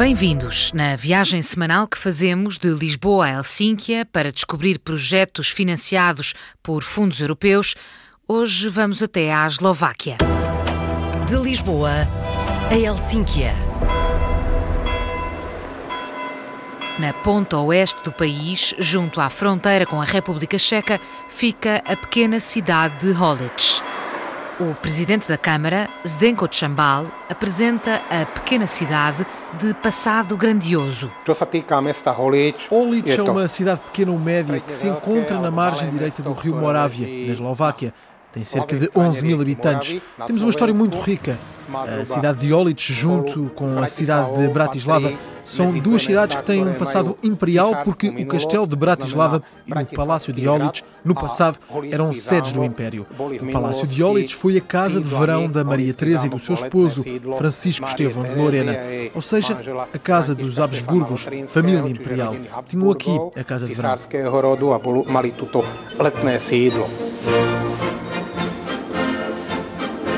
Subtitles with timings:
[0.00, 6.82] Bem-vindos na viagem semanal que fazemos de Lisboa a Helsínquia para descobrir projetos financiados por
[6.82, 7.74] fundos europeus.
[8.26, 10.16] Hoje vamos até à Eslováquia.
[11.28, 11.92] De Lisboa
[12.70, 13.69] a Helsínquia.
[17.00, 22.38] Na ponta oeste do país, junto à fronteira com a República Checa, fica a pequena
[22.38, 23.80] cidade de Holic.
[24.60, 29.26] O presidente da Câmara, Zdenko Chambal, apresenta a pequena cidade
[29.58, 31.10] de passado grandioso.
[32.68, 36.54] Olic é uma cidade pequena ou média que se encontra na margem direita do rio
[36.54, 37.94] Morávia, na Eslováquia.
[38.30, 40.02] Tem cerca de 11 mil habitantes.
[40.26, 41.38] Temos uma história muito rica.
[41.72, 45.10] A cidade de Olic, junto com a cidade de Bratislava,
[45.50, 49.86] são duas cidades que têm um passado imperial porque o castelo de Bratislava e o
[49.96, 51.58] palácio de Olic, no passado,
[51.90, 53.04] eram sedes do Império.
[53.18, 56.54] O palácio de Olic foi a casa de verão da Maria Teresa e do seu
[56.54, 57.04] esposo,
[57.36, 58.76] Francisco Estevão de Lorena,
[59.12, 59.56] ou seja,
[59.92, 62.36] a casa dos Habsburgos, família imperial.
[62.68, 63.96] Tinham aqui a casa de verão.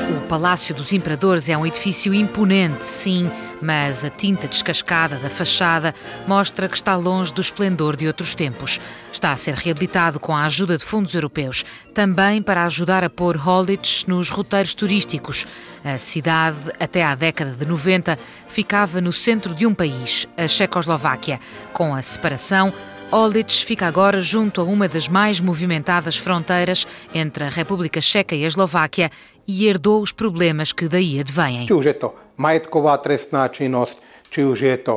[0.09, 3.29] O Palácio dos Imperadores é um edifício imponente, sim,
[3.63, 5.95] mas a tinta descascada da fachada
[6.27, 8.79] mostra que está longe do esplendor de outros tempos.
[9.11, 13.37] Está a ser reabilitado com a ajuda de fundos europeus, também para ajudar a pôr
[13.37, 15.47] Holditch nos roteiros turísticos.
[15.83, 21.39] A cidade, até à década de 90, ficava no centro de um país, a Checoslováquia.
[21.73, 22.73] Com a separação,
[23.11, 28.43] Olic fica agora junto a uma das mais movimentadas fronteiras entre a República Checa e
[28.43, 29.11] a Eslováquia
[29.47, 31.65] e herdou os problemas que daí advêm.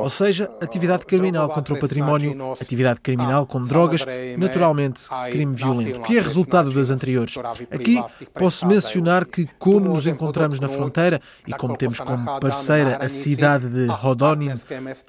[0.01, 4.03] Ou seja, atividade criminal contra o património, atividade criminal com drogas,
[4.37, 7.35] naturalmente crime violento, que é resultado das anteriores.
[7.71, 8.01] Aqui
[8.33, 13.69] posso mencionar que, como nos encontramos na fronteira e como temos como parceira a cidade
[13.69, 14.55] de Hodonin,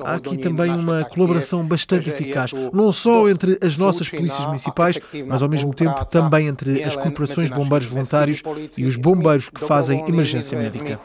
[0.05, 5.43] há aqui também uma colaboração bastante eficaz, não só entre as nossas polícias municipais, mas
[5.43, 8.43] ao mesmo tempo também entre as corporações de bombeiros voluntários
[8.77, 11.01] e os bombeiros que fazem emergência médica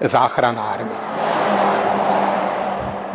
[0.00, 0.90] záchranármi.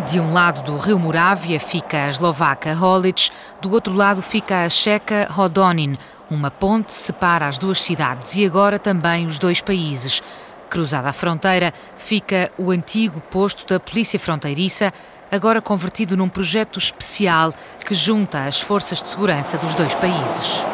[0.09, 3.29] De um lado do rio Morávia fica a eslovaca Holic,
[3.61, 5.97] do outro lado fica a checa Hodonin.
[6.29, 10.21] Uma ponte separa as duas cidades e agora também os dois países.
[10.69, 14.93] Cruzada a fronteira fica o antigo posto da Polícia Fronteiriça,
[15.31, 17.53] agora convertido num projeto especial
[17.85, 20.65] que junta as forças de segurança dos dois países.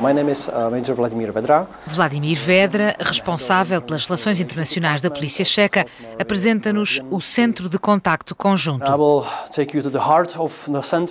[0.00, 1.66] My name is uh, Major Vladimir Vedra.
[1.86, 5.86] Vladimir Vedra, responsável pelas relações internacionais da Polícia Checa,
[6.18, 8.84] apresenta-nos o Centro de Contacto Conjunto.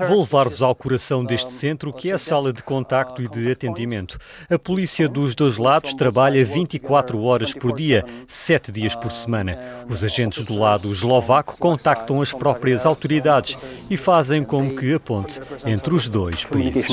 [0.07, 4.19] Vou levar-vos ao coração deste centro, que é a sala de contacto e de atendimento.
[4.49, 9.57] A polícia dos dois lados trabalha 24 horas por dia, 7 dias por semana.
[9.89, 13.57] Os agentes do lado eslovaco contactam as próprias autoridades
[13.89, 16.85] e fazem como que a ponte entre os dois países.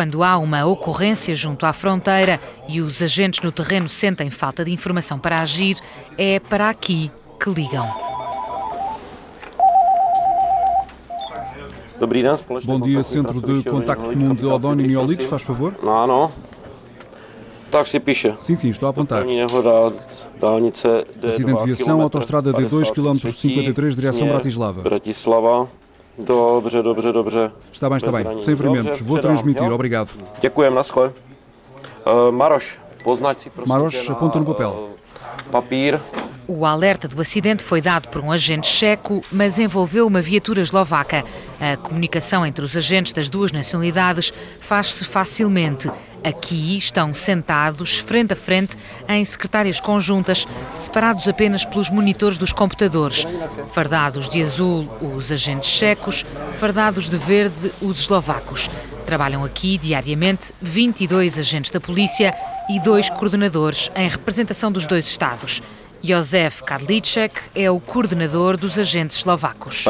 [0.00, 4.72] Quando há uma ocorrência junto à fronteira e os agentes no terreno sentem falta de
[4.72, 5.76] informação para agir,
[6.16, 7.86] é para aqui que ligam.
[12.64, 15.74] Bom dia, Centro de Contacto Comum de Odónio e Olitos, faz favor?
[15.82, 16.30] Não, não.
[17.84, 18.34] Si píše.
[18.38, 19.22] Sim, sim, estou a apontar.
[21.28, 25.68] Acidente de viação, autostrada D2, km 53, direção Bratislava.
[26.20, 26.60] Bratislava.
[26.60, 27.50] Dobře, dobře, dobře.
[27.72, 28.40] Está bem, está bem.
[28.40, 29.00] Sem ferimentos.
[29.00, 29.72] Vou transmitir.
[29.72, 30.08] Obrigado.
[30.40, 30.82] Děkujem, na.
[32.06, 32.32] Uh,
[34.10, 34.90] aponta no papel.
[35.50, 36.00] Papír.
[36.48, 41.24] O alerta do acidente foi dado por um agente checo, mas envolveu uma viatura eslovaca.
[41.60, 45.88] A comunicação entre os agentes das duas nacionalidades faz-se facilmente.
[46.22, 48.76] Aqui estão sentados, frente a frente,
[49.08, 50.46] em secretárias conjuntas,
[50.78, 53.26] separados apenas pelos monitores dos computadores.
[53.72, 56.26] Fardados de azul, os agentes checos,
[56.58, 58.68] fardados de verde, os eslovacos.
[59.06, 62.34] Trabalham aqui diariamente 22 agentes da polícia
[62.68, 65.62] e dois coordenadores em representação dos dois Estados.
[66.02, 69.84] Josef Karliček é o coordenador dos agentes eslovacos.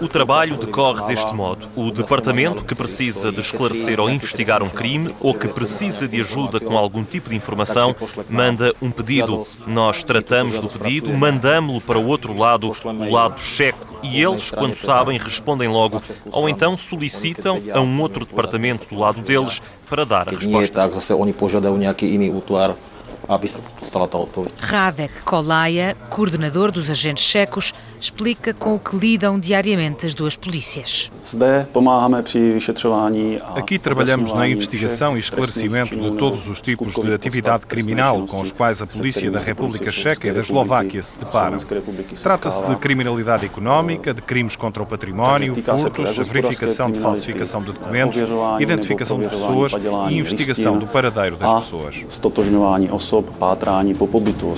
[0.00, 1.68] O trabalho decorre deste modo.
[1.76, 6.58] O departamento que precisa de esclarecer ou investigar um crime ou que precisa de ajuda
[6.58, 7.94] com algum tipo de informação
[8.28, 9.44] manda um pedido.
[9.66, 14.74] Nós tratamos do pedido, mandamos-lo para o outro lado, o lado checo, e eles, quando
[14.74, 16.02] sabem, respondem logo
[16.32, 20.90] ou então solicitam a um outro departamento do lado deles para dar a resposta
[23.28, 24.52] odpoveď.
[24.58, 31.10] Radek Kolaja, coordenador dos agentes checos, explica com o que lidam diariamente as duas polícias.
[33.54, 38.50] Aqui trabalhamos na investigação e esclarecimento de todos os tipos de atividade criminal com os
[38.50, 41.58] quais a polícia da República Checa e da Eslováquia se deparam.
[42.20, 47.72] Trata-se de criminalidade económica, de crimes contra o património, furtos, a verificação de falsificação de
[47.72, 48.18] documentos,
[48.58, 49.72] identificação de pessoas
[50.10, 52.04] e investigação do paradeiro das pessoas.
[53.12, 54.54] Po.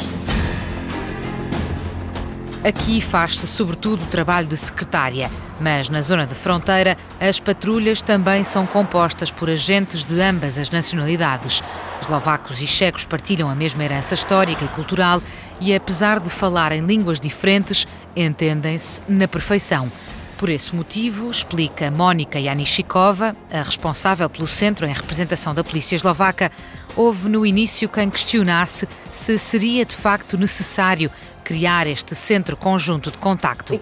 [2.63, 5.31] Aqui faz-se sobretudo o trabalho de secretária,
[5.61, 10.71] mas na zona de fronteira as patrulhas também são compostas por agentes de ambas as
[10.71, 11.63] nacionalidades.
[12.01, 15.21] Eslovacos e checos partilham a mesma herança histórica e cultural
[15.61, 17.87] e, apesar de falarem línguas diferentes,
[18.17, 19.91] entendem-se na perfeição.
[20.39, 26.51] Por esse motivo, explica Mónica Janishikova, a responsável pelo centro em representação da polícia eslovaca,
[26.97, 31.11] houve no início quem questionasse se seria de facto necessário
[31.45, 33.75] criar este centro conjunto de contacto.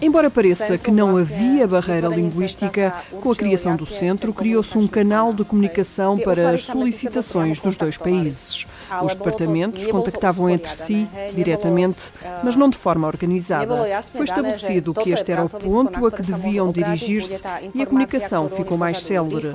[0.00, 5.34] Embora pareça que não havia barreira linguística, com a criação do centro criou-se um canal
[5.34, 8.66] de comunicação para as solicitações dos dois países.
[9.02, 13.74] Os departamentos contactavam entre si diretamente, mas não de forma organizada.
[14.12, 17.42] Foi estabelecido que este era o ponto a que deviam dirigir-se
[17.74, 19.48] e a comunicação ficou mais célere.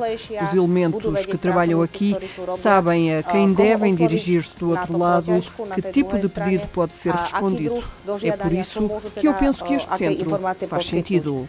[0.45, 2.15] Os elementos que trabalham aqui
[2.57, 5.31] sabem a quem devem dirigir-se do outro lado,
[5.73, 7.83] que tipo de pedido pode ser respondido.
[8.23, 8.89] É por isso
[9.19, 11.47] que eu penso que este centro faz sentido.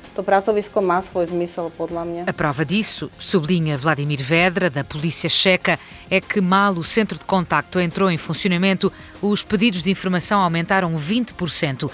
[2.26, 5.78] A prova disso, sublinha Vladimir Vedra, da Polícia Checa,
[6.10, 10.94] é que mal o centro de contacto entrou em funcionamento, os pedidos de informação aumentaram
[10.96, 11.90] 20%.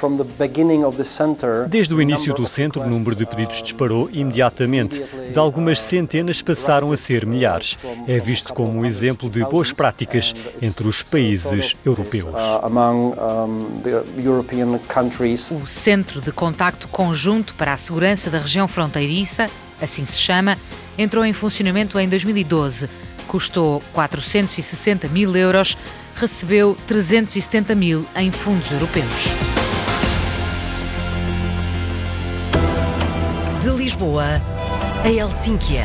[1.68, 5.02] Desde o início do centro, o número de pedidos disparou imediatamente.
[5.30, 7.76] De algumas centenas passaram a ser milhares.
[8.06, 12.34] É visto como um exemplo de boas práticas entre os países europeus.
[15.62, 19.48] O Centro de Contacto Conjunto para a Segurança da Região Fronteiriça,
[19.80, 20.56] assim se chama,
[20.96, 22.88] entrou em funcionamento em 2012
[23.22, 25.76] custou 460 mil euros,
[26.14, 29.28] recebeu 370 mil em fundos europeus.
[33.60, 34.40] De Lisboa
[35.04, 35.84] a Helsínquia.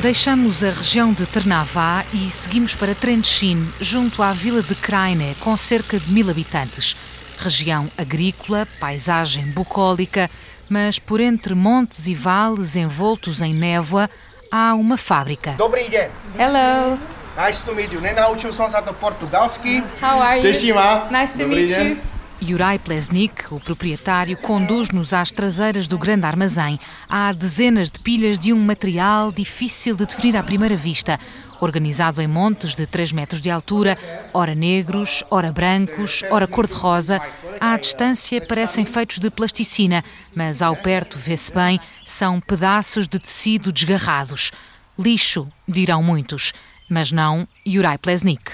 [0.00, 5.56] Deixamos a região de Ternavá e seguimos para Trenčín, junto à vila de Kraine, com
[5.56, 6.94] cerca de mil habitantes.
[7.36, 10.30] Região agrícola, paisagem bucólica,
[10.68, 14.08] mas por entre montes e vales envoltos em névoa
[14.50, 15.54] há uma fábrica.
[15.58, 16.10] Dobrý den.
[16.38, 16.98] Hello.
[17.36, 18.00] Nice to meet you.
[18.00, 19.82] Nenaučil som sa to portugalsky.
[20.00, 20.74] How are you?
[21.10, 21.98] Nice to meet you.
[22.40, 26.78] Juraj Plesnik, o proprietário, conduz-nos às traseiras do grande armazém.
[27.08, 31.18] Há dezenas de pilhas de um material difícil de definir à primeira vista
[31.64, 33.98] organizado em montes de 3 metros de altura,
[34.32, 37.20] ora negros, ora brancos, ora cor-de-rosa.
[37.60, 40.04] À distância parecem feitos de plasticina,
[40.36, 44.52] mas ao perto vê-se bem, são pedaços de tecido desgarrados.
[44.98, 46.52] Lixo, dirão muitos,
[46.88, 48.52] mas não Juraj Plesnik.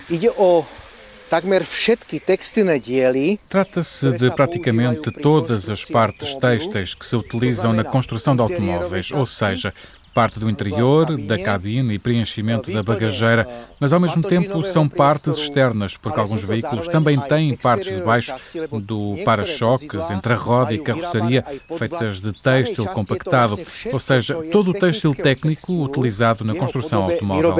[3.49, 9.25] Trata-se de praticamente todas as partes têxteis que se utilizam na construção de automóveis, ou
[9.25, 9.73] seja,
[10.15, 13.49] parte do interior, da cabine e preenchimento da bagageira,
[13.79, 18.35] mas ao mesmo tempo são partes externas, porque alguns veículos também têm partes de baixo
[18.83, 21.45] do para-choques, entre a roda e carroceria,
[21.79, 23.59] feitas de têxtil compactado,
[23.93, 27.55] ou seja, todo o têxtil técnico utilizado na construção automóvel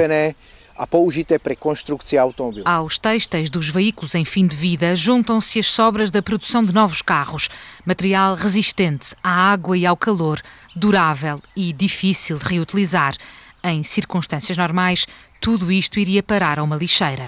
[0.77, 2.63] a použité para construção automóvel.
[2.65, 7.01] Aos têxteis dos veículos em fim de vida juntam-se as sobras da produção de novos
[7.01, 7.49] carros,
[7.85, 10.41] material resistente à água e ao calor,
[10.75, 13.15] durável e difícil de reutilizar.
[13.63, 15.05] Em circunstâncias normais,
[15.39, 17.25] tudo isto iria parar a uma lixeira.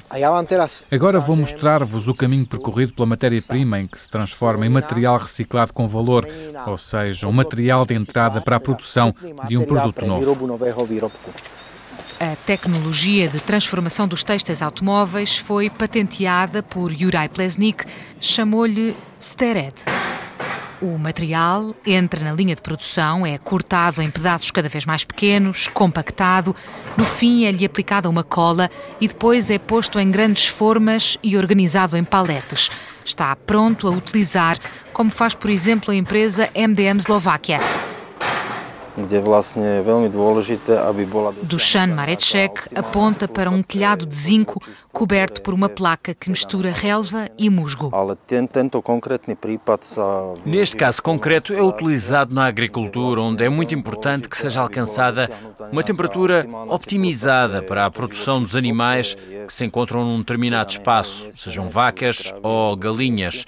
[0.92, 5.74] Agora vou mostrar-vos o caminho percorrido pela matéria-prima em que se transforma em material reciclado
[5.74, 6.28] com valor,
[6.68, 9.14] ou seja, um material de entrada para a produção
[9.48, 10.38] de um produto novo.
[12.20, 17.86] A tecnologia de transformação dos têxteis automóveis foi patenteada por Juraj Plesnik,
[18.20, 19.76] chamou-lhe Stered.
[20.82, 25.68] O material entra na linha de produção, é cortado em pedaços cada vez mais pequenos,
[25.68, 26.56] compactado,
[26.98, 31.96] no fim é-lhe aplicada uma cola e depois é posto em grandes formas e organizado
[31.96, 32.70] em paletes.
[33.06, 34.60] Está pronto a utilizar,
[34.92, 37.60] como faz, por exemplo, a empresa MDM Eslováquia.
[41.44, 44.60] Dusan Marecek aponta para um telhado de zinco
[44.92, 47.92] coberto por uma placa que mistura relva e musgo.
[50.46, 55.30] Neste caso concreto, é utilizado na agricultura, onde é muito importante que seja alcançada
[55.72, 59.16] uma temperatura optimizada para a produção dos animais
[59.48, 63.46] que se encontram num determinado espaço, sejam vacas ou galinhas.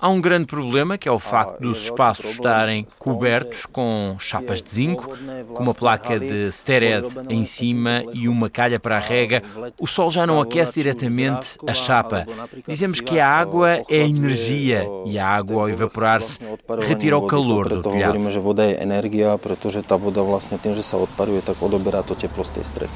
[0.00, 4.72] Há um grande problema que é o facto dos espaços estarem cobertos com chapas de
[4.72, 5.08] zinco,
[5.52, 9.42] com uma placa de stered em cima e uma calha para a rega.
[9.80, 12.24] O sol já não aquece diretamente a chapa.
[12.64, 16.38] Dizemos que a água é energia e a água, ao evaporar-se,
[16.86, 18.18] retira o calor do telhado.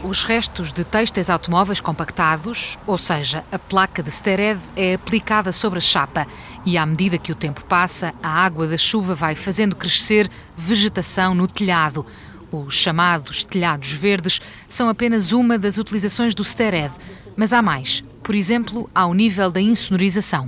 [0.04, 5.78] Os restos de têxteis automóveis compactados, ou seja, a placa de stered, é aplicada sobre
[5.78, 6.28] a chapa
[6.64, 11.35] e à medida que o tempo passa, a água da chuva vai fazendo crescer vegetação
[11.35, 12.07] no telhado.
[12.53, 16.93] Os chamados telhados verdes são apenas uma das utilizações do Stered,
[17.35, 20.47] mas há mais por exemplo, ao nível da insonorização.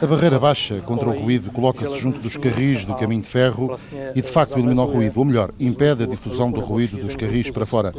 [0.00, 3.74] A barreira baixa contra o ruído coloca-se junto dos carris do caminho de ferro
[4.14, 7.50] e, de facto, elimina o ruído, ou melhor, impede a difusão do ruído dos carris
[7.50, 7.92] para fora.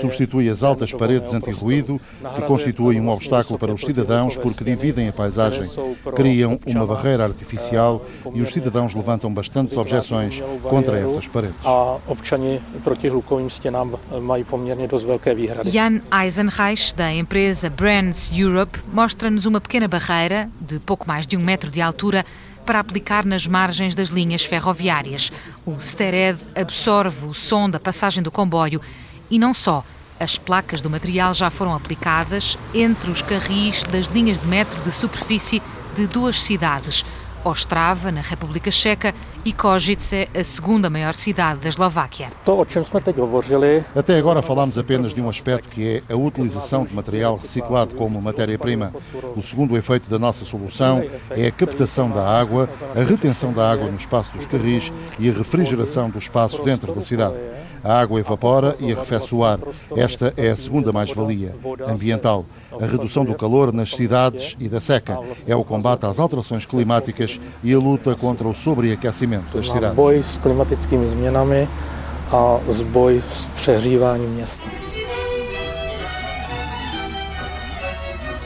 [0.00, 2.00] Substitui as altas paredes anti-ruído,
[2.34, 5.62] que constituem um obstáculo para os cidadãos porque dividem a paisagem,
[6.14, 11.56] criam uma barreira artificial e os cidadãos levantam bastantes objeções contra essas paredes.
[15.64, 21.40] Jan Eisenreich da empresa Brands Europe mostra-nos uma pequena barreira, de pouco mais de um
[21.40, 22.26] metro de altura,
[22.66, 25.30] para aplicar nas margens das linhas ferroviárias.
[25.64, 28.80] O Stered absorve o som da passagem do comboio
[29.30, 29.84] e não só.
[30.18, 34.90] As placas do material já foram aplicadas entre os carris das linhas de metro de
[34.90, 35.62] superfície
[35.94, 37.04] de duas cidades,
[37.44, 39.14] Ostrava, na República Checa,
[39.44, 42.30] e Košice, a segunda maior cidade da Eslováquia.
[43.94, 48.20] Até agora falámos apenas de um aspecto que é a utilização de material reciclado como
[48.22, 48.92] matéria-prima.
[49.36, 53.90] O segundo efeito da nossa solução é a captação da água, a retenção da água
[53.90, 57.36] no espaço dos carris e a refrigeração do espaço dentro da cidade.
[57.82, 59.58] A água evapora e arrefece o ar.
[59.94, 61.54] Esta é a segunda mais-valia
[61.86, 62.46] ambiental.
[62.80, 65.18] A redução do calor nas cidades e da seca.
[65.46, 69.96] É o combate às alterações climáticas e a luta contra o sobreaquecimento das cidades.
[69.96, 71.68] Boj s klimatickými změnami
[72.30, 74.84] a zboj s přehříváním města.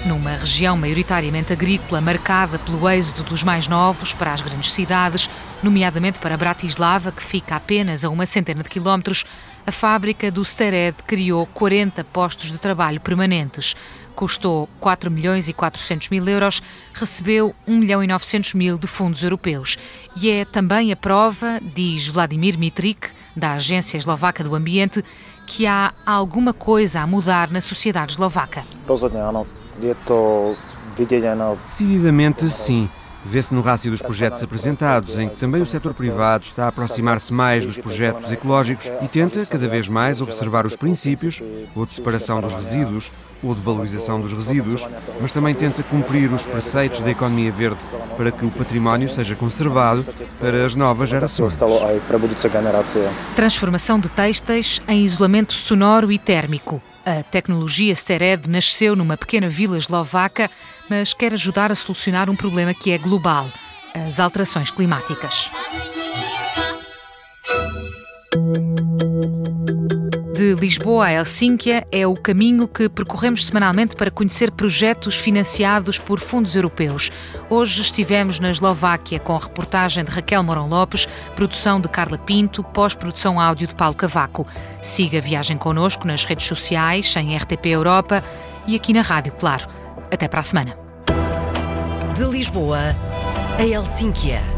[0.07, 5.29] Numa região maioritariamente agrícola, marcada pelo êxodo dos mais novos para as grandes cidades,
[5.63, 9.25] nomeadamente para Bratislava, que fica apenas a uma centena de quilómetros,
[9.67, 13.77] a fábrica do Stered criou 40 postos de trabalho permanentes.
[14.19, 16.61] Custou 4 milhões e 400 mil euros,
[16.93, 19.79] recebeu 1 milhão e 900 mil de fundos europeus.
[20.17, 25.05] E é também a prova, diz Vladimir Mitrik, da Agência Eslovaca do Ambiente,
[25.47, 28.65] que há alguma coisa a mudar na sociedade eslovaca.
[31.65, 32.91] Decididamente sim.
[33.25, 37.33] Vê-se no rácio dos projetos apresentados, em que também o setor privado está a aproximar-se
[37.35, 41.43] mais dos projetos ecológicos e tenta cada vez mais observar os princípios,
[41.75, 44.87] ou de separação dos resíduos, ou de valorização dos resíduos,
[45.21, 47.81] mas também tenta cumprir os preceitos da economia verde
[48.17, 50.05] para que o património seja conservado
[50.39, 51.57] para as novas gerações.
[53.37, 56.83] Transformação de têxteis em isolamento sonoro e térmico.
[57.05, 60.51] A tecnologia Stered nasceu numa pequena vila eslovaca,
[60.91, 63.47] mas quer ajudar a solucionar um problema que é global:
[63.95, 65.51] as alterações climáticas.
[70.39, 76.21] De Lisboa a Helsínquia é o caminho que percorremos semanalmente para conhecer projetos financiados por
[76.21, 77.11] fundos europeus.
[77.51, 82.63] Hoje estivemos na Eslováquia com a reportagem de Raquel Morão Lopes, produção de Carla Pinto,
[82.63, 84.47] pós-produção áudio de Paulo Cavaco.
[84.81, 88.23] Siga a viagem connosco nas redes sociais, em RTP Europa
[88.65, 89.67] e aqui na rádio, claro.
[90.09, 90.79] Até para a semana.
[92.15, 92.95] De Lisboa
[93.59, 94.58] a Helsínquia